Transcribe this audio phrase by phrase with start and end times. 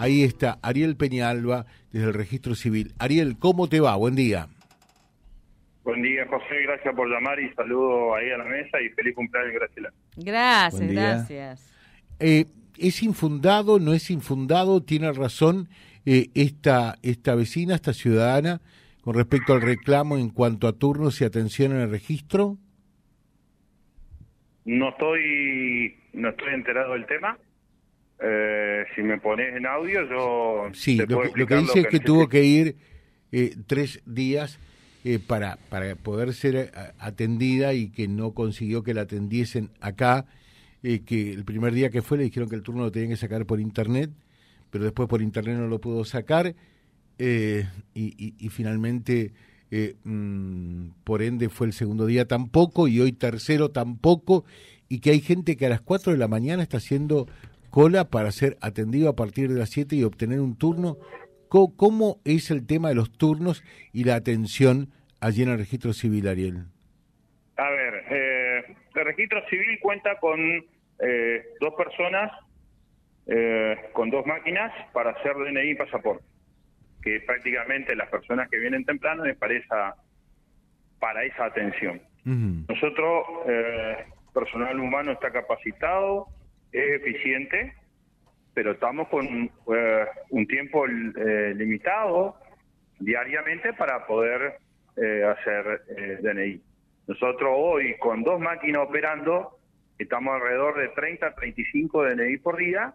[0.00, 2.94] Ahí está Ariel Peñalba desde el Registro Civil.
[2.98, 3.94] Ariel, ¿cómo te va?
[3.96, 4.48] Buen día.
[5.84, 6.62] Buen día, José.
[6.62, 9.92] Gracias por llamar y saludo ahí a la mesa y feliz cumpleaños, Graciela.
[10.16, 11.74] Gracias, gracias.
[12.18, 12.46] Eh,
[12.78, 14.82] ¿Es infundado, no es infundado?
[14.82, 15.68] ¿Tiene razón
[16.06, 18.62] eh, esta, esta vecina, esta ciudadana,
[19.02, 22.56] con respecto al reclamo en cuanto a turnos y atención en el registro?
[24.64, 27.36] No estoy, no estoy enterado del tema.
[28.22, 30.68] Eh, si me pones en audio, yo.
[30.74, 31.06] Sí, lo,
[31.46, 32.76] que, dice es que, tuvo que ir
[33.32, 34.58] eh, tres días
[35.04, 40.26] eh, para, para poder ser atendida y que no consiguió que la atendiesen acá.
[40.82, 43.46] que el primer día que fue le dijeron que el turno lo tenían que sacar
[43.46, 44.10] por internet,
[44.70, 46.54] pero después por internet no lo pudo sacar.
[47.18, 49.32] y, y, finalmente.
[50.02, 54.44] Mm, por ende fue el segundo día tampoco y hoy tercero tampoco
[54.88, 57.28] y que hay gente que a las 4 de la mañana está haciendo
[57.70, 60.98] cola para ser atendido a partir de las 7 y obtener un turno.
[61.48, 64.88] ¿Cómo, es el tema de los turnos y la atención
[65.20, 66.66] allí en el registro civil, Ariel?
[67.56, 72.30] A ver, eh, el registro civil cuenta con eh, dos personas
[73.26, 76.24] eh, con dos máquinas para hacer DNI y pasaporte,
[77.02, 79.94] que prácticamente las personas que vienen temprano es para esa,
[80.98, 82.00] para esa atención.
[82.24, 83.24] Nosotros,
[84.32, 86.28] personal humano está capacitado,
[86.72, 87.74] es eficiente,
[88.54, 92.36] pero estamos con eh, un tiempo eh, limitado
[92.98, 94.58] diariamente para poder
[94.96, 95.82] eh, hacer
[96.22, 96.60] DNI.
[97.06, 99.58] Nosotros hoy con dos máquinas operando
[99.98, 102.94] estamos alrededor de 30 35 DNI por día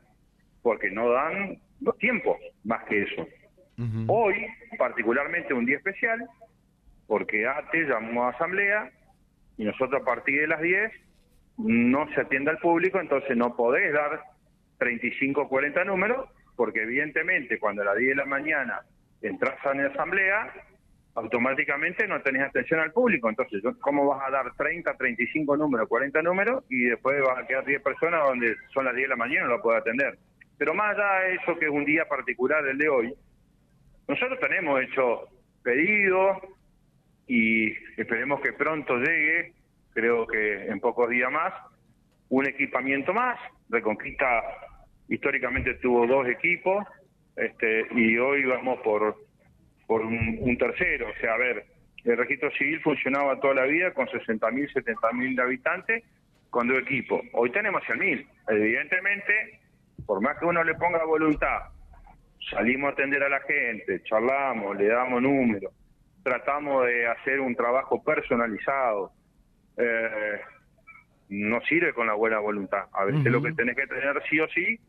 [0.61, 3.27] porque no dan los tiempos más que eso.
[4.07, 6.27] Hoy, particularmente un día especial,
[7.07, 8.89] porque ATE llamó a asamblea
[9.57, 10.91] y nosotros a partir de las 10
[11.57, 14.21] no se atiende al público, entonces no podés dar
[14.77, 18.81] 35 o 40 números, porque evidentemente cuando a las 10 de la mañana
[19.21, 20.53] entras a la asamblea,
[21.15, 23.29] automáticamente no tenés atención al público.
[23.29, 27.65] Entonces, ¿cómo vas a dar 30, 35 números, 40 números y después van a quedar
[27.65, 30.17] 10 personas donde son las 10 de la mañana y no lo puedo atender?
[30.57, 33.13] Pero más allá de eso, que es un día particular el de hoy,
[34.07, 35.27] nosotros tenemos hecho
[35.63, 36.37] pedidos
[37.27, 39.53] y esperemos que pronto llegue
[39.95, 41.53] creo que en pocos días más,
[42.29, 43.39] un equipamiento más.
[43.69, 44.43] Reconquista
[45.07, 46.85] históricamente tuvo dos equipos
[47.35, 49.15] este, y hoy vamos por,
[49.87, 51.09] por un, tercero.
[51.09, 51.65] O sea, a ver,
[52.03, 56.03] el registro civil funcionaba toda la vida con 60.000, 70.000 habitantes
[56.49, 57.21] con dos equipos.
[57.33, 58.27] Hoy tenemos 100.000.
[58.49, 59.61] Evidentemente,
[60.05, 61.69] por más que uno le ponga voluntad,
[62.49, 65.73] salimos a atender a la gente, charlamos, le damos números,
[66.23, 69.11] tratamos de hacer un trabajo personalizado,
[69.77, 70.41] eh,
[71.29, 72.85] no sirve con la buena voluntad.
[72.93, 74.79] A veces lo que tenés que tener sí o sí,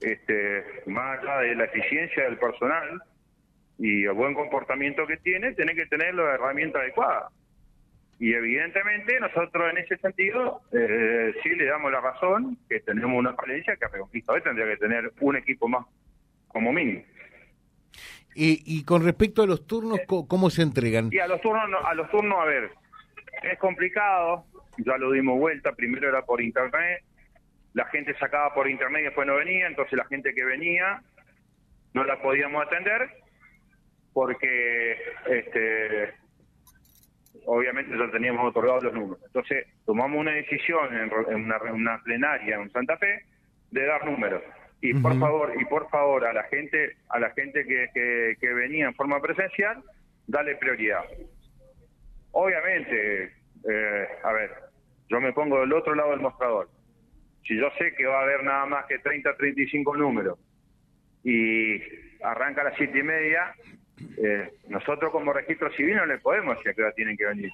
[0.00, 3.02] este, más allá de la eficiencia del personal
[3.78, 7.28] y el buen comportamiento que tiene, tenés que tener la herramienta adecuada.
[8.18, 13.32] Y evidentemente nosotros en ese sentido eh, sí le damos la razón que tenemos una
[13.32, 15.86] falencia que a Reconquista hoy tendría que tener un equipo más
[16.48, 17.02] como mínimo.
[18.34, 21.08] Y, y con respecto a los turnos, ¿cómo se entregan?
[21.10, 22.70] Y a los turnos, a los turnos, a ver,
[23.42, 24.44] es complicado,
[24.78, 27.02] ya lo dimos vuelta, primero era por internet,
[27.74, 31.02] la gente sacaba por internet y después no venía, entonces la gente que venía
[31.94, 33.10] no la podíamos atender
[34.12, 34.96] porque
[35.28, 36.14] este
[37.46, 39.22] obviamente ya teníamos otorgados los números.
[39.26, 43.24] Entonces tomamos una decisión en, una, plenaria en Santa Fe
[43.70, 44.42] de dar números.
[44.82, 48.86] Y por favor, y por favor a la gente, a la gente que, que venía
[48.86, 49.82] en forma presencial,
[50.26, 51.04] dale prioridad.
[52.32, 53.32] Obviamente,
[53.68, 54.50] eh, a ver,
[55.08, 56.68] yo me pongo del otro lado del mostrador.
[57.44, 60.38] Si yo sé que va a haber nada más que 30, 35 números
[61.24, 61.80] y
[62.22, 63.54] arranca a las siete y media,
[64.22, 67.50] eh, nosotros como registro civil no le podemos decir a qué hora tienen que venir.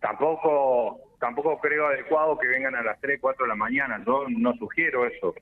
[0.00, 4.02] Tampoco tampoco creo adecuado que vengan a las 3, 4 de la mañana.
[4.06, 5.34] Yo no sugiero eso.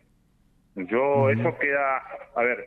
[0.77, 2.03] Yo, eso queda,
[2.35, 2.67] a ver,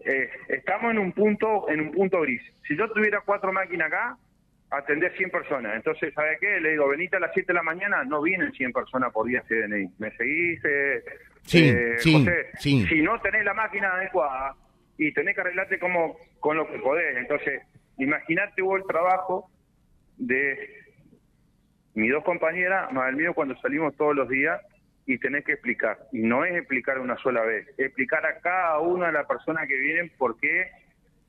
[0.00, 2.42] eh, estamos en un punto en un punto gris.
[2.66, 4.18] Si yo tuviera cuatro máquinas acá,
[4.70, 5.76] atender 100 personas.
[5.76, 6.60] Entonces, ¿sabe qué?
[6.60, 9.42] Le digo, venite a las 7 de la mañana, no vienen 100 personas por día
[9.48, 9.90] CDNI.
[9.98, 11.04] ¿Me seguís, eh,
[11.42, 12.26] sí, eh, sí,
[12.58, 12.86] Sí.
[12.86, 14.54] Si no tenés la máquina adecuada
[14.98, 17.16] y tenés que arreglarte como con lo que podés.
[17.16, 17.62] Entonces,
[17.98, 19.50] imagínate vos el trabajo
[20.16, 20.84] de
[21.94, 24.60] mis dos compañeras, más el mío, cuando salimos todos los días
[25.06, 25.98] y tenés que explicar.
[26.12, 29.76] Y no es explicar una sola vez, explicar a cada una de las personas que
[29.76, 30.70] vienen por qué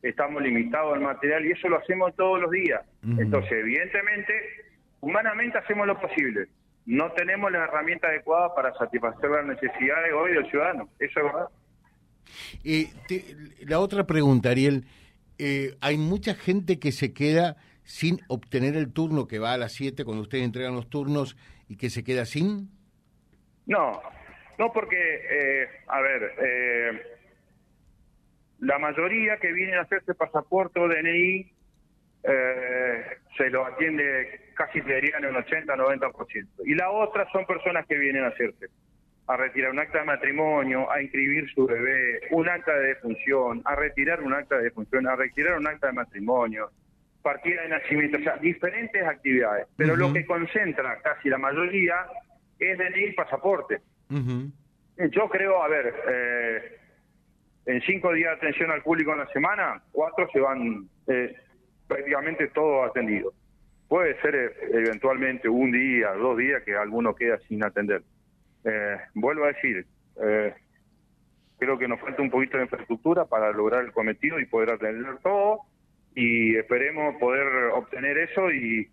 [0.02, 2.82] estamos limitados al material y eso lo hacemos todos los días.
[3.04, 4.34] Entonces, evidentemente,
[5.02, 6.48] humanamente hacemos lo posible.
[6.86, 10.90] No tenemos la herramienta adecuada para satisfacer las necesidades hoy del ciudadano.
[11.00, 11.50] Eso es verdad.
[12.64, 12.90] Eh,
[13.66, 14.86] la otra pregunta, Ariel,
[15.38, 19.74] eh, hay mucha gente que se queda sin obtener el turno que va a las
[19.74, 21.38] 7 cuando ustedes entregan los turnos
[21.70, 22.70] y que se queda sin?
[23.66, 24.02] No,
[24.58, 27.17] no porque, eh, a ver, eh,
[28.60, 31.52] la mayoría que vienen a hacerse pasaporte o DNI
[32.24, 33.04] eh,
[33.38, 36.48] se lo atiende casi te dirían un 80-90%.
[36.66, 38.68] Y la otra son personas que vienen a hacerse,
[39.28, 43.76] a retirar un acta de matrimonio, a inscribir su bebé, un acta de defunción, a
[43.76, 46.72] retirar un acta de defunción, a retirar un acta de matrimonio,
[47.22, 49.68] partida de nacimiento, o sea, diferentes actividades.
[49.78, 52.08] Pero lo que concentra casi la mayoría
[52.60, 53.82] es DNI y pasaporte.
[54.10, 56.78] Yo creo, a ver, eh,
[57.68, 61.36] en cinco días de atención al público en la semana, cuatro se van eh,
[61.88, 63.34] prácticamente todos atendidos.
[63.88, 68.04] Puede ser eh, eventualmente un día, dos días que alguno queda sin atender.
[68.66, 69.86] Eh, vuelvo a decir,
[70.22, 70.54] eh,
[71.58, 75.18] creo que nos falta un poquito de infraestructura para lograr el cometido y poder atender
[75.24, 75.62] todo
[76.16, 78.90] y esperemos poder obtener eso y,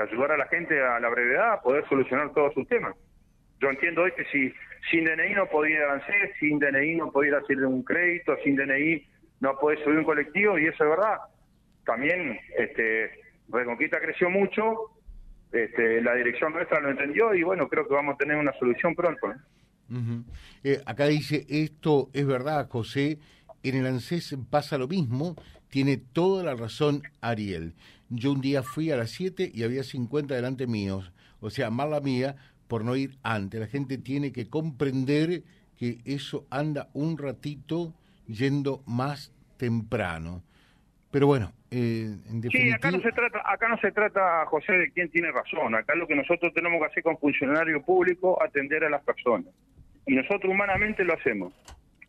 [0.00, 2.94] ayudar a la gente a la brevedad a poder solucionar todos sus temas.
[3.60, 4.52] Yo entiendo hoy que si
[4.90, 9.06] sin DNI no podía avanzar, sin DNI no podía hacer un crédito, sin DNI
[9.40, 11.18] no podés subir un colectivo y eso es verdad.
[11.84, 13.10] También este,
[13.48, 14.98] Reconquista creció mucho,
[15.52, 18.94] este, la dirección nuestra lo entendió y bueno, creo que vamos a tener una solución
[18.94, 19.32] pronto.
[20.64, 23.18] Eh, acá dice, esto es verdad, José,
[23.62, 25.34] en el ANSES pasa lo mismo,
[25.68, 27.74] tiene toda la razón Ariel.
[28.10, 32.00] Yo un día fui a las 7 y había 50 delante míos, o sea, mala
[32.00, 32.36] mía
[32.68, 33.58] por no ir antes.
[33.58, 35.42] La gente tiene que comprender
[35.76, 37.94] que eso anda un ratito
[38.26, 40.42] yendo más temprano.
[41.10, 42.64] Pero bueno, eh, en definitiva...
[42.64, 45.74] Sí, acá no, se trata, acá no se trata, José, de quién tiene razón.
[45.74, 49.52] Acá lo que nosotros tenemos que hacer con funcionario público, atender a las personas.
[50.06, 51.52] Y nosotros humanamente lo hacemos.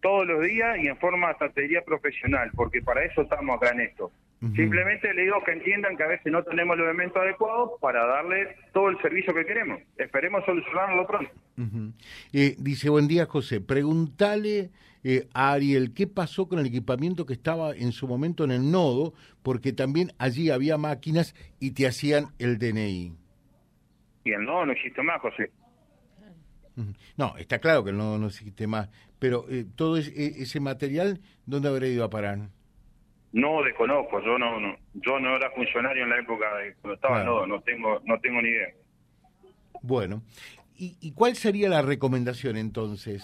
[0.02, 4.12] Todos los días y en forma estrategia profesional, porque para eso estamos acá en esto.
[4.40, 8.56] Simplemente le digo que entiendan que a veces no tenemos el elemento adecuado para darle
[8.74, 9.82] todo el servicio que queremos.
[9.98, 11.30] Esperemos solucionarlo pronto.
[12.32, 14.70] eh, dice, buen día José, pregúntale
[15.04, 18.72] eh, a Ariel qué pasó con el equipamiento que estaba en su momento en el
[18.72, 19.14] nodo,
[19.44, 23.14] porque también allí había máquinas y te hacían el DNI.
[24.24, 25.52] Y el nodo no existe más, José.
[27.18, 28.90] No, está claro que el nodo no existe más,
[29.20, 32.48] pero eh, todo ese, ese material, ¿dónde habrá ido a parar?
[33.32, 37.16] No desconozco, yo no, no, yo no era funcionario en la época de cuando estaba
[37.18, 37.46] claro.
[37.46, 38.70] no, no tengo, no tengo ni idea.
[39.82, 40.24] Bueno,
[40.80, 43.22] ¿Y, ¿y cuál sería la recomendación entonces?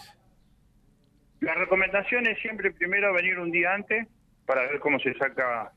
[1.39, 4.07] La recomendación es siempre primero venir un día antes
[4.45, 5.71] para ver cómo se saca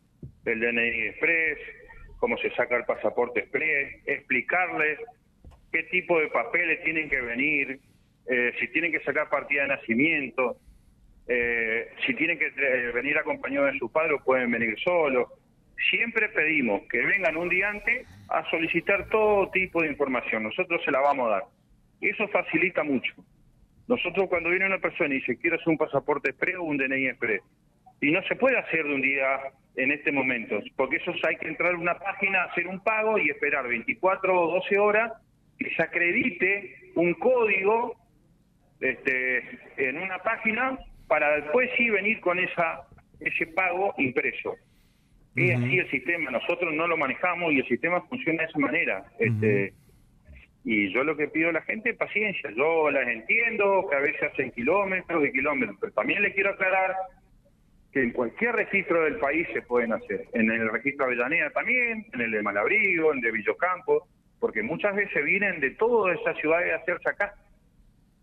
[0.45, 1.59] el DNI Express,
[2.19, 4.99] cómo se saca el pasaporte Express, explicarles
[5.71, 7.81] qué tipo de papeles tienen que venir,
[8.27, 10.57] eh, si tienen que sacar partida de nacimiento,
[11.29, 15.29] eh, si tienen que eh, venir acompañados de sus padres pueden venir solos.
[15.91, 20.43] Siempre pedimos que vengan un día antes a solicitar todo tipo de información.
[20.43, 21.43] Nosotros se la vamos a dar.
[22.01, 23.15] Eso facilita mucho.
[23.87, 27.09] Nosotros cuando viene una persona y dice quiero hacer un pasaporte express o un DNI
[27.09, 27.43] express,
[28.01, 29.41] y no se puede hacer de un día
[29.77, 33.31] en este momento, porque eso hay que entrar a una página, hacer un pago y
[33.31, 35.13] esperar 24 o 12 horas
[35.59, 37.97] que se acredite un código
[38.81, 39.39] este,
[39.77, 40.79] en una página
[41.09, 42.87] para después sí venir con esa
[43.21, 44.55] ese pago impreso.
[45.35, 45.65] Es uh -huh.
[45.65, 49.05] así el sistema, nosotros no lo manejamos y el sistema funciona de esa manera.
[49.19, 49.35] Uh -huh.
[49.35, 49.75] este,
[50.65, 52.51] y yo lo que pido a la gente es paciencia.
[52.51, 56.95] Yo las entiendo, que a veces hacen kilómetros y kilómetros, pero también le quiero aclarar
[57.93, 60.27] que en cualquier registro del país se pueden hacer.
[60.35, 64.09] En el registro de Avellaneda también, en el de Malabrigo, en el de Villocampo,
[64.41, 67.35] porque muchas veces vienen de todas esas ciudades a hacerse acá.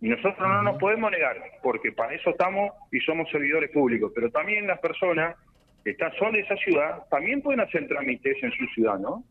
[0.06, 4.30] Y nosotros no nos podemos negar, porque para eso estamos y somos servidores públicos, pero
[4.30, 5.36] también las personas
[5.84, 9.24] que están, son de esa ciudad también pueden hacer trámites en su ciudad, ¿no?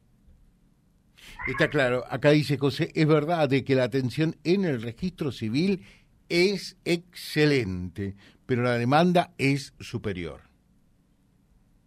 [1.46, 5.84] Está claro, acá dice José, es verdad de que la atención en el registro civil
[6.28, 8.14] es excelente,
[8.44, 10.40] pero la demanda es superior.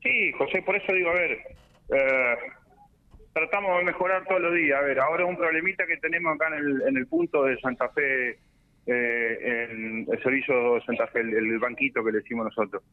[0.02, 1.32] Sí, José, por eso digo, a ver,
[1.90, 2.36] eh,
[3.34, 4.80] tratamos de mejorar todos los días.
[4.80, 7.90] A ver, ahora un problemita que tenemos acá en el, en el punto de Santa
[7.90, 8.40] Fe,
[8.88, 12.84] eh, el servicio de Santa Fe, el, banquito que le decimos nosotros.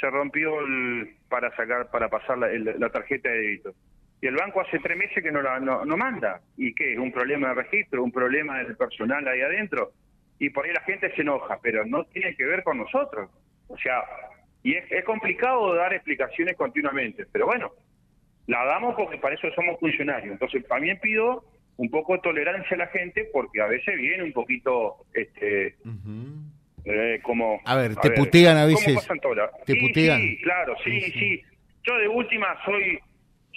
[0.00, 3.74] Se rompió el, para sacar, para pasar la, tarjeta de débito
[4.22, 6.40] y el banco hace tres meses que no, la, no, manda.
[6.56, 6.92] ¿Y qué?
[6.92, 8.04] ¿Es un problema de registro?
[8.04, 9.90] ¿Un problema del personal ahí adentro?
[10.38, 13.28] Y por ahí la gente se enoja, pero no tiene que ver con nosotros.
[13.66, 14.04] O sea,
[14.62, 17.72] y es, es complicado dar explicaciones continuamente, pero bueno,
[18.46, 20.32] la damos porque para eso somos funcionarios.
[20.32, 21.44] Entonces también pido
[21.76, 25.88] un poco de tolerancia a la gente porque a veces viene un poquito este uh
[25.88, 26.52] -huh.
[26.84, 29.06] Eh, como, a ver, te putean a veces.
[29.64, 30.20] ¿Te putean?
[30.20, 31.42] Sí, claro, sí, sí,
[31.84, 32.98] Yo de última soy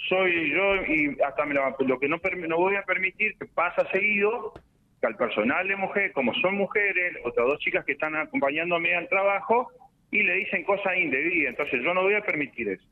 [0.08, 4.52] soy yo y hasta me lo, que no, no voy a permitir que pasa seguido
[5.00, 9.08] que al personal de mujer, como son mujeres, otras dos chicas que están acompañándome al
[9.08, 9.72] trabajo
[10.12, 11.50] y le dicen cosas indebidas.
[11.50, 12.86] Entonces yo no voy a permitir eso.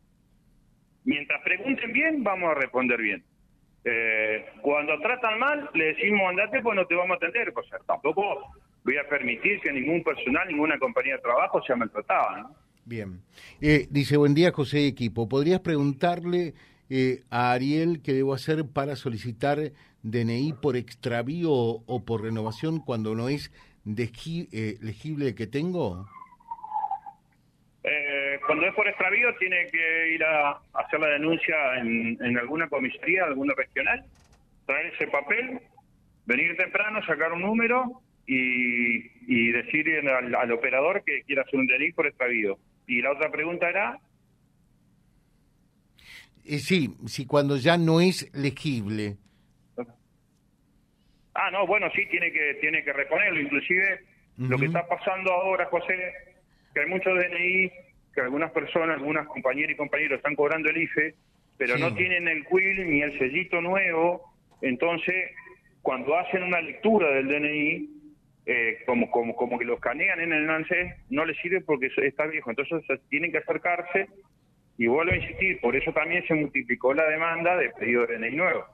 [1.04, 3.22] Mientras pregunten bien, vamos a responder bien.
[3.84, 7.52] Eh, cuando tratan mal, le decimos andate, pues no te vamos a atender.
[7.52, 12.42] Pues tampoco voy a permitir que ningún personal, ninguna compañía de trabajo sea maltratada.
[12.42, 12.54] ¿no?
[12.84, 13.20] Bien.
[13.60, 15.28] Eh, dice, buen día, José Equipo.
[15.28, 16.54] ¿Podrías preguntarle
[16.88, 19.72] eh, a Ariel qué debo hacer para solicitar
[20.02, 23.52] DNI por extravío o por renovación cuando no es
[23.84, 26.06] legible el que tengo?
[28.46, 33.54] Cuando es por extravío tiene que ir a hacer la denuncia en, alguna comisaría, alguna
[33.54, 34.04] regional,
[34.66, 35.60] traer ese papel,
[36.26, 42.06] venir temprano, sacar un número y, decir al, operador que quiera hacer un delito por
[42.06, 42.58] extravío.
[42.86, 43.98] Y la otra pregunta era...
[46.44, 49.16] Eh, sí, sí, cuando ya no es legible.
[51.34, 53.40] Ah, no, bueno, sí, tiene que tiene que reponerlo.
[53.40, 54.00] Inclusive,
[54.36, 56.12] lo que está pasando ahora, José,
[56.74, 57.72] que hay muchos DNI
[58.14, 61.14] que algunas personas, algunas compañeras y compañeros están cobrando el IFE,
[61.56, 64.22] pero no tienen el quill ni el sellito nuevo,
[64.60, 65.30] entonces
[65.82, 67.90] cuando hacen una lectura del DNI,
[68.46, 72.26] eh, como, como, como que lo escanean en el NANSE, no les sirve porque está
[72.26, 74.08] viejo, entonces tienen que acercarse
[74.76, 78.36] y vuelvo a insistir, por eso también se multiplicó la demanda de pedido de DNI
[78.36, 78.64] nuevo.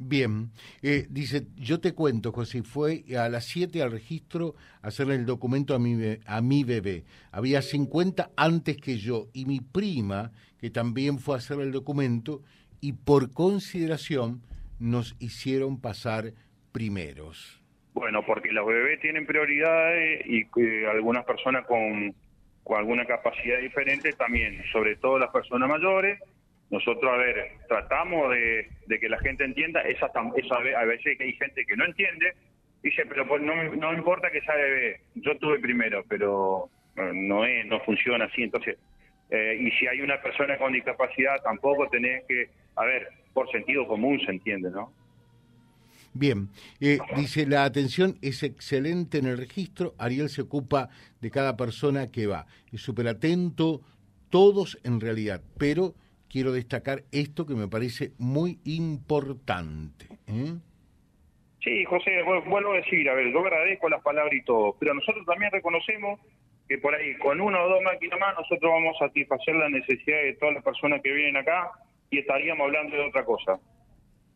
[0.00, 5.16] Bien, eh, dice, yo te cuento, José, fue a las 7 al registro a hacerle
[5.16, 7.02] el documento a mi, a mi bebé.
[7.32, 12.42] Había 50 antes que yo y mi prima, que también fue a hacer el documento,
[12.80, 14.40] y por consideración
[14.78, 16.32] nos hicieron pasar
[16.70, 17.60] primeros.
[17.94, 20.46] Bueno, porque los bebés tienen prioridades y
[20.86, 22.14] algunas personas con,
[22.62, 26.20] con alguna capacidad diferente también, sobre todo las personas mayores
[26.70, 31.64] nosotros, a ver, tratamos de, que la gente entienda, esa, esa, a veces hay gente
[31.64, 32.34] que no entiende,
[32.82, 37.64] dice, pero pues no, no importa que sea bebé, yo tuve primero, pero no es,
[37.66, 38.76] no funciona así, entonces,
[39.30, 43.86] eh, y si hay una persona con discapacidad, tampoco tenés que, a ver, por sentido
[43.86, 44.92] común se entiende, ¿no?
[46.14, 46.48] Bien,
[46.80, 50.88] eh, dice, la atención es excelente en el registro, Ariel se ocupa
[51.20, 53.82] de cada persona que va, es súper atento,
[54.30, 55.94] todos en realidad, pero
[56.28, 60.06] quiero destacar esto que me parece muy importante.
[60.26, 60.54] ¿eh?
[61.62, 65.26] Sí, José, vuelvo a decir, a ver, yo agradezco las palabras y todo, pero nosotros
[65.26, 66.20] también reconocemos
[66.68, 70.22] que por ahí con una o dos máquinas más nosotros vamos a satisfacer la necesidad
[70.22, 71.70] de todas las personas que vienen acá
[72.10, 73.58] y estaríamos hablando de otra cosa.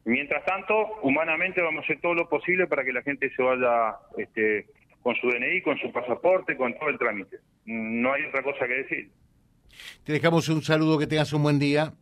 [0.05, 3.97] Mientras tanto, humanamente vamos a hacer todo lo posible para que la gente se vaya
[4.17, 4.67] este,
[5.03, 7.39] con su DNI, con su pasaporte, con todo el trámite.
[7.67, 9.11] No hay otra cosa que decir.
[10.05, 11.93] Te dejamos un saludo, que tengas un buen día.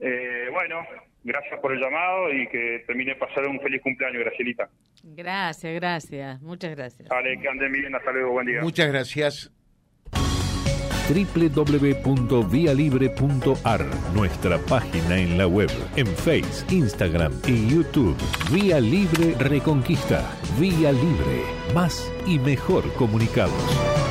[0.00, 0.80] Eh, bueno,
[1.22, 4.68] gracias por el llamado y que termine de pasar un feliz cumpleaños, Gracielita.
[5.02, 7.08] Gracias, gracias, muchas gracias.
[7.08, 8.60] Vale, que anden bien, hasta luego, buen día.
[8.62, 9.52] Muchas gracias
[11.08, 18.16] www.vialibre.ar, nuestra página en la web, en Facebook, Instagram y YouTube.
[18.50, 20.34] Vía Libre Reconquista.
[20.58, 21.42] Vía Libre.
[21.74, 24.03] Más y mejor comunicados.